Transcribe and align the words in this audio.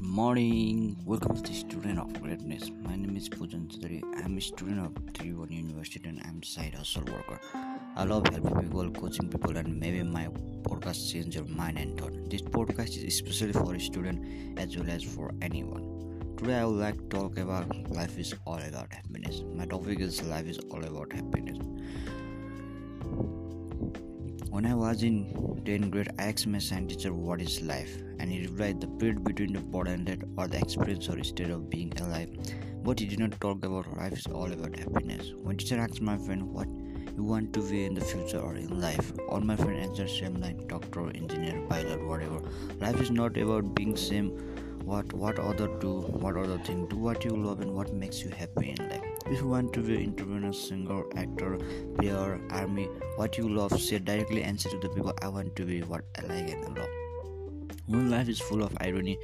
morning. 0.00 0.96
Welcome 1.04 1.36
to 1.36 1.42
the 1.42 1.52
Student 1.52 1.98
of 1.98 2.20
Greatness. 2.22 2.70
My 2.82 2.96
name 2.96 3.16
is 3.16 3.28
Pujan 3.28 3.66
Chudhary. 3.66 4.02
I'm 4.24 4.36
a 4.36 4.40
student 4.40 4.80
of 4.86 4.92
Tribhuvan 5.12 5.50
University 5.50 6.08
and 6.08 6.20
I'm 6.24 6.40
a 6.42 6.46
side 6.46 6.74
hustle 6.74 7.04
worker. 7.04 7.40
I 7.96 8.04
love 8.04 8.26
helping 8.28 8.60
people, 8.60 8.90
coaching 8.90 9.28
people, 9.28 9.56
and 9.56 9.78
maybe 9.78 10.02
my 10.02 10.28
podcast 10.62 11.12
change 11.12 11.34
your 11.34 11.44
mind 11.44 11.78
and 11.78 11.98
thought. 11.98 12.30
This 12.30 12.42
podcast 12.42 12.96
is 12.96 13.04
especially 13.04 13.52
for 13.52 13.74
a 13.74 13.80
student 13.80 14.58
as 14.58 14.76
well 14.76 14.88
as 14.88 15.02
for 15.02 15.32
anyone. 15.42 16.36
Today 16.38 16.58
I 16.58 16.64
would 16.64 16.80
like 16.80 16.96
to 16.96 17.08
talk 17.08 17.38
about 17.38 17.90
life 17.90 18.18
is 18.18 18.34
all 18.46 18.58
about 18.58 18.92
happiness. 18.92 19.42
My 19.54 19.66
topic 19.66 20.00
is 20.00 20.22
life 20.22 20.46
is 20.46 20.58
all 20.70 20.84
about 20.84 21.12
happiness. 21.12 21.58
When 24.52 24.66
I 24.66 24.74
was 24.74 25.02
in 25.02 25.14
10th 25.64 25.90
grade, 25.90 26.10
I 26.18 26.24
asked 26.24 26.46
my 26.46 26.58
science 26.58 26.94
teacher 26.94 27.14
what 27.14 27.40
is 27.40 27.62
life, 27.62 27.92
and 28.18 28.30
he 28.30 28.42
replied 28.42 28.82
the 28.82 28.86
period 28.86 29.24
between 29.24 29.54
the 29.54 29.60
born 29.60 29.86
and 29.86 30.04
death 30.04 30.24
or 30.36 30.46
the 30.46 30.58
experience 30.58 31.08
or 31.08 31.24
state 31.24 31.48
of 31.48 31.70
being 31.70 31.90
alive. 31.98 32.28
But 32.84 33.00
he 33.00 33.06
did 33.06 33.18
not 33.18 33.40
talk 33.40 33.64
about 33.64 33.96
life 33.96 34.12
is 34.12 34.26
all 34.26 34.52
about 34.52 34.78
happiness. 34.78 35.32
When 35.42 35.56
teacher 35.56 35.78
asked 35.78 36.02
my 36.02 36.18
friend 36.18 36.52
what 36.52 36.68
you 37.16 37.24
want 37.24 37.54
to 37.54 37.62
be 37.62 37.86
in 37.86 37.94
the 37.94 38.02
future 38.02 38.40
or 38.40 38.54
in 38.56 38.78
life, 38.78 39.10
all 39.26 39.40
my 39.40 39.56
friend 39.56 39.80
answered 39.80 40.10
same 40.10 40.34
like 40.34 40.68
doctor, 40.68 41.08
engineer, 41.16 41.58
pilot, 41.70 42.06
whatever. 42.06 42.42
Life 42.78 43.00
is 43.00 43.10
not 43.10 43.38
about 43.38 43.74
being 43.74 43.96
same 43.96 44.28
what 44.84 45.10
what 45.14 45.38
other 45.38 45.68
do, 45.78 46.00
what 46.26 46.36
other 46.36 46.58
thing. 46.58 46.86
Do 46.88 46.98
what 46.98 47.24
you 47.24 47.30
love 47.30 47.62
and 47.62 47.74
what 47.74 47.94
makes 47.94 48.22
you 48.22 48.28
happy 48.28 48.74
in 48.76 48.88
life. 48.90 49.11
If 49.26 49.40
you 49.40 49.46
want 49.46 49.72
to 49.74 49.80
be 49.80 49.96
an 49.96 50.10
entrepreneur, 50.10 50.52
singer, 50.52 51.04
actor, 51.16 51.58
player, 51.96 52.40
army, 52.50 52.88
what 53.16 53.38
you 53.38 53.48
love, 53.48 53.80
say 53.80 53.98
directly 53.98 54.42
answer 54.42 54.68
to 54.68 54.78
the 54.78 54.88
people 54.88 55.14
I 55.22 55.28
want 55.28 55.54
to 55.56 55.64
be 55.64 55.82
what 55.82 56.04
I 56.18 56.22
like 56.22 56.50
and 56.50 56.76
love. 56.76 56.88
When 57.86 58.10
life 58.10 58.28
is 58.28 58.40
full 58.40 58.62
of 58.62 58.76
irony 58.80 59.18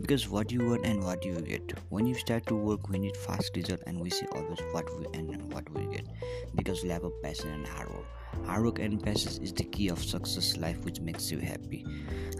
because 0.00 0.28
what 0.28 0.50
you 0.50 0.66
want 0.66 0.84
and 0.84 1.02
what 1.02 1.24
you 1.24 1.40
get. 1.40 1.72
When 1.88 2.06
you 2.06 2.14
start 2.14 2.46
to 2.46 2.54
work, 2.54 2.88
we 2.88 2.98
need 2.98 3.16
fast 3.16 3.56
result 3.56 3.80
and 3.86 4.00
we 4.00 4.10
see 4.10 4.26
always 4.32 4.58
what 4.72 4.86
we 4.98 5.06
and 5.18 5.52
what 5.52 5.68
we 5.70 5.86
get 5.86 6.06
because 6.54 6.84
lack 6.84 7.02
of 7.02 7.12
passion 7.22 7.50
and 7.50 7.66
hard 7.66 7.90
work. 7.90 8.46
Hard 8.46 8.64
work 8.64 8.78
and 8.80 9.02
passion 9.02 9.42
is 9.42 9.52
the 9.52 9.64
key 9.64 9.88
of 9.88 10.02
success 10.02 10.56
life 10.56 10.84
which 10.84 11.00
makes 11.00 11.30
you 11.30 11.38
happy. 11.38 11.86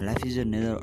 Life 0.00 0.24
is 0.26 0.36
another 0.36 0.80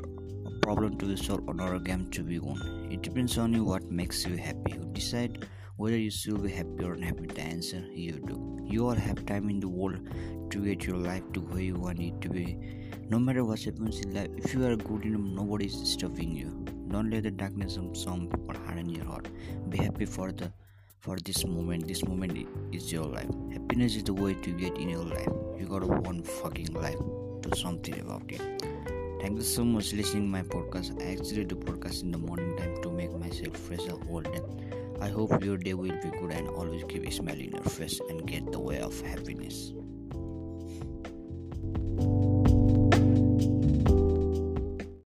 problem 0.62 0.96
to 0.98 1.06
be 1.06 1.16
solved 1.16 1.44
or 1.46 1.54
another 1.54 1.78
game 1.78 2.10
to 2.10 2.22
be 2.22 2.38
won. 2.38 2.88
It 2.90 3.02
depends 3.02 3.36
on 3.38 3.52
you 3.52 3.64
what 3.64 3.90
makes 3.90 4.24
you 4.24 4.36
happy. 4.36 4.72
You 4.72 4.90
decide 4.92 5.46
whether 5.76 5.96
you 5.96 6.10
should 6.10 6.42
be 6.42 6.50
happy 6.50 6.84
or 6.84 6.94
unhappy, 6.94 7.26
the 7.26 7.40
answer 7.40 7.84
you 7.92 8.12
do. 8.12 8.58
You 8.64 8.88
all 8.88 8.94
have 8.94 9.24
time 9.26 9.48
in 9.48 9.60
the 9.60 9.68
world 9.68 10.00
to 10.50 10.64
get 10.64 10.86
your 10.86 10.96
life 10.96 11.22
to 11.32 11.40
where 11.40 11.60
you 11.60 11.76
want 11.76 12.00
it 12.00 12.20
to 12.20 12.28
be. 12.28 12.56
No 13.08 13.18
matter 13.18 13.44
what 13.44 13.60
happens 13.62 14.00
in 14.00 14.14
life, 14.14 14.30
if 14.36 14.54
you 14.54 14.64
are 14.66 14.76
good 14.76 15.04
enough, 15.04 15.20
nobody 15.20 15.66
is 15.66 15.92
stopping 15.92 16.34
you. 16.34 16.64
Don't 16.88 17.10
let 17.10 17.22
the 17.22 17.30
darkness 17.30 17.76
of 17.76 17.96
some 17.96 18.28
people 18.28 18.54
harden 18.66 18.88
your 18.88 19.04
heart. 19.04 19.28
Be 19.70 19.78
happy 19.78 20.04
for 20.04 20.30
the 20.30 20.52
for 21.00 21.16
this 21.16 21.44
moment. 21.44 21.88
This 21.88 22.04
moment 22.04 22.46
is 22.72 22.92
your 22.92 23.04
life. 23.04 23.30
Happiness 23.52 23.96
is 23.96 24.04
the 24.04 24.14
way 24.14 24.34
to 24.34 24.50
get 24.52 24.76
in 24.76 24.88
your 24.90 25.04
life. 25.04 25.28
You 25.58 25.66
got 25.66 25.84
one 25.84 26.22
fucking 26.22 26.72
life. 26.74 26.98
Do 27.40 27.50
something 27.56 27.98
about 28.00 28.30
it. 28.30 28.40
Thank 29.20 29.38
you 29.38 29.44
so 29.44 29.64
much 29.64 29.92
listening 29.92 30.30
my 30.30 30.42
podcast. 30.42 31.00
I 31.02 31.12
actually 31.12 31.44
do 31.44 31.56
podcast 31.56 32.02
in 32.02 32.12
the 32.12 32.18
morning 32.18 32.56
time 32.56 32.80
to 32.82 32.90
make 32.90 33.12
myself 33.18 33.56
fresh 33.56 33.88
all 34.10 34.20
day. 34.20 34.40
I 35.02 35.08
hope 35.08 35.44
your 35.44 35.56
day 35.56 35.74
will 35.74 35.98
be 36.00 36.10
good 36.10 36.30
and 36.30 36.48
always 36.50 36.84
keep 36.84 37.04
a 37.04 37.10
smile 37.10 37.34
in 37.34 37.50
your 37.50 37.64
face 37.64 38.00
and 38.08 38.24
get 38.24 38.52
the 38.52 38.60
way 38.60 38.78
of 38.78 39.00
happiness. 39.00 39.72